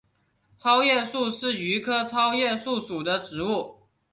[0.55, 3.81] 糙叶树是榆科糙叶树属的植物。